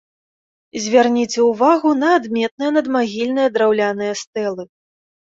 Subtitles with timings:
[0.83, 4.63] Звярніце ўвагу на адметныя надмагільныя драўляныя стэлы.